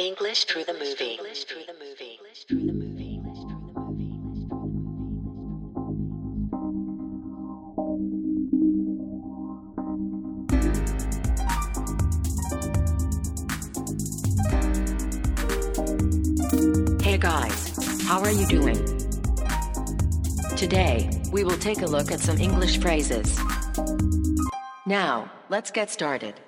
[0.00, 1.16] English through the movie.
[1.16, 2.20] English through the movie.
[2.20, 3.18] English through the movie.
[17.02, 18.76] Hey guys, how are you doing?
[20.56, 23.36] Today, we will take a look at some English phrases.
[24.86, 26.40] Now, let's get started.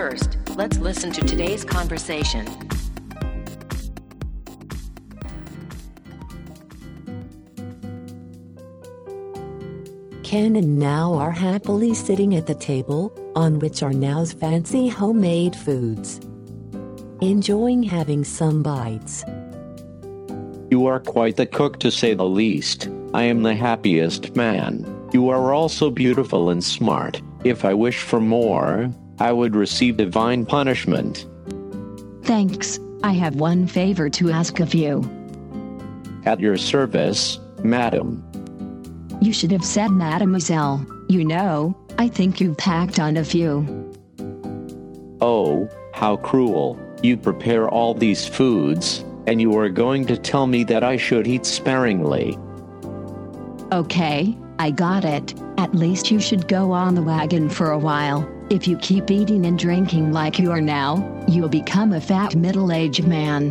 [0.00, 2.46] First, let's listen to today's conversation.
[10.22, 15.54] Ken and Nao are happily sitting at the table, on which are Nao's fancy homemade
[15.54, 16.18] foods.
[17.20, 19.22] Enjoying having some bites.
[20.70, 22.88] You are quite the cook to say the least.
[23.12, 24.86] I am the happiest man.
[25.12, 27.20] You are also beautiful and smart.
[27.44, 28.90] If I wish for more,
[29.20, 31.26] I would receive divine punishment.
[32.22, 32.80] Thanks.
[33.02, 35.04] I have one favor to ask of you.
[36.24, 38.24] At your service, madam.
[39.20, 40.86] You should have said mademoiselle.
[41.08, 43.66] You know, I think you've packed on a few.
[45.20, 46.78] Oh, how cruel.
[47.02, 51.26] You prepare all these foods, and you are going to tell me that I should
[51.26, 52.38] eat sparingly.
[53.72, 55.34] Okay, I got it.
[55.60, 58.26] At least you should go on the wagon for a while.
[58.48, 62.72] If you keep eating and drinking like you are now, you'll become a fat middle
[62.72, 63.50] aged man.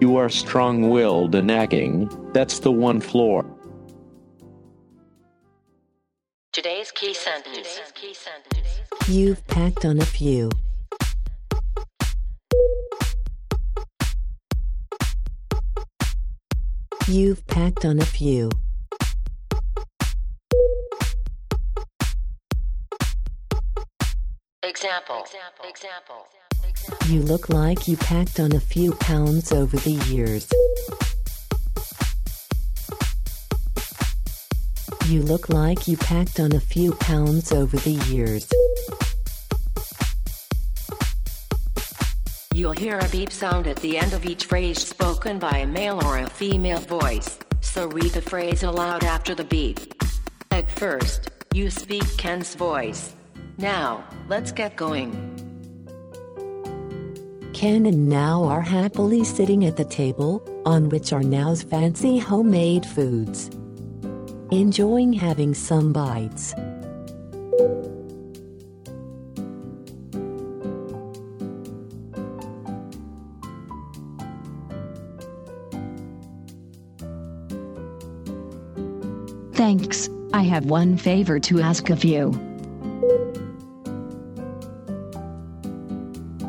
[0.00, 2.10] You are strong willed and nagging.
[2.32, 3.46] That's the one floor.
[6.50, 7.80] Today's key sentence.
[9.06, 10.50] You've packed on a few.
[17.06, 18.50] You've packed on a few.
[24.82, 25.26] Example.
[25.68, 26.26] Example.
[27.06, 30.48] You look like you packed on a few pounds over the years.
[35.04, 38.48] You look like you packed on a few pounds over the years.
[42.54, 46.02] You'll hear a beep sound at the end of each phrase spoken by a male
[46.06, 49.92] or a female voice, so read the phrase aloud after the beep.
[50.50, 53.14] At first, you speak Ken's voice.
[53.60, 55.12] Now, let's get going.
[57.52, 62.86] Ken and Nao are happily sitting at the table, on which are Nao's fancy homemade
[62.86, 63.50] foods.
[64.50, 66.54] Enjoying having some bites.
[79.52, 80.08] Thanks.
[80.32, 82.49] I have one favor to ask of you.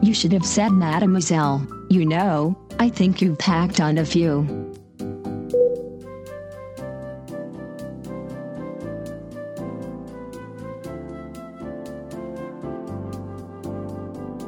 [0.01, 1.65] You should have said mademoiselle.
[1.89, 4.39] You know, I think you've packed on a few.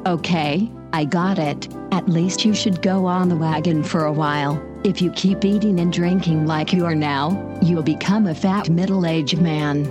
[0.06, 1.68] Okay, I got it.
[1.92, 4.62] At least you should go on the wagon for a while.
[4.84, 9.06] If you keep eating and drinking like you are now, you'll become a fat middle
[9.06, 9.84] aged man.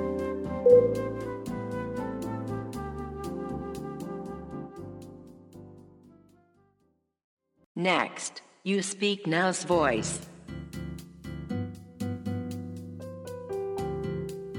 [7.75, 10.22] Next, you speak Nao's voice.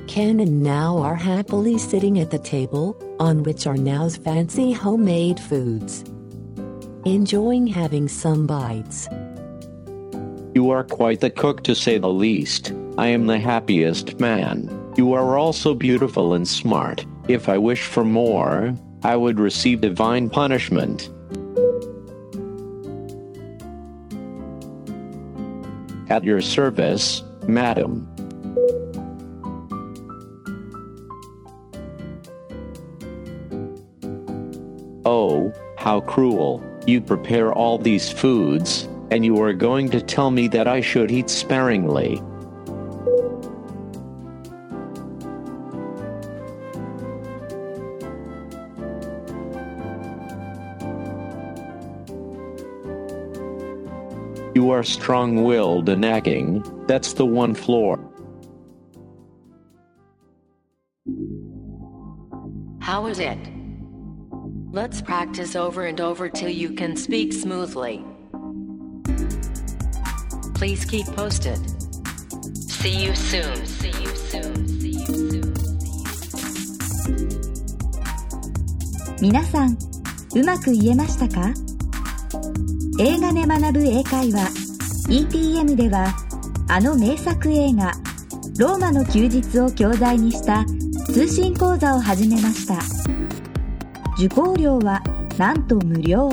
[0.08, 5.38] Ken and Nao are happily sitting at the table, on which are Nao's fancy homemade
[5.38, 6.02] foods.
[7.04, 9.08] Enjoying having some bites.
[10.56, 12.72] You are quite the cook to say the least.
[12.98, 14.68] I am the happiest man.
[14.96, 17.06] You are also beautiful and smart.
[17.28, 18.74] If I wish for more,
[19.04, 21.10] I would receive divine punishment.
[26.10, 28.08] At your service, madam.
[35.06, 36.62] Oh, how cruel.
[36.86, 41.10] You prepare all these foods, and you are going to tell me that I should
[41.10, 42.22] eat sparingly.
[54.55, 56.63] You are strong willed and nagging.
[56.87, 57.99] That's the one floor.
[62.79, 63.37] How is it?
[64.71, 68.03] Let's practice over and over till you can speak smoothly.
[70.55, 71.59] Please keep posted.
[72.55, 73.65] See you soon.
[73.65, 74.67] See you soon.
[74.79, 75.49] See you soon.
[79.21, 79.77] 皆さん
[80.33, 81.53] うまく言えましたか
[83.00, 84.64] 映画で学ぶ英会話。
[85.08, 86.14] ETM では
[86.68, 87.90] あの名作映画
[88.56, 90.64] 「ローマの休日」を教材にした
[91.12, 92.78] 通信講座を始めました。
[94.16, 95.02] 受講料は
[95.36, 96.30] なんと無料。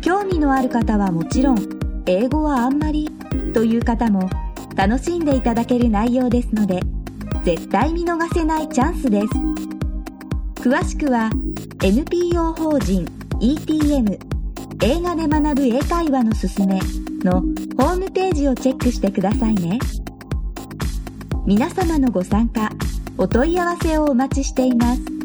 [0.00, 1.58] 興味のある方はもちろん
[2.06, 3.10] 英語はあんまり
[3.52, 4.30] という方も
[4.74, 6.80] 楽しんでいただける内容ですので
[7.44, 9.26] 絶対見逃せないチャンスです。
[10.62, 11.30] 詳しくは
[11.82, 13.06] NPO 法人
[13.38, 14.29] ETM
[14.82, 16.80] 映画で学ぶ英会話のすすめ
[17.22, 17.42] の
[17.76, 19.78] ホームページをチェックしてくださいね。
[21.46, 22.70] 皆様のご参加
[23.18, 25.19] お問い合わせをお待ちしています。